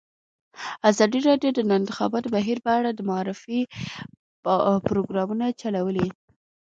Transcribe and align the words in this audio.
ازادي 0.89 1.19
راډیو 1.29 1.51
د 1.55 1.59
د 1.67 1.69
انتخاباتو 1.79 2.33
بهیر 2.35 2.57
په 2.65 2.71
اړه 2.77 2.89
د 2.93 2.99
معارفې 3.09 3.59
پروګرامونه 4.87 5.45
چلولي. 5.61 6.07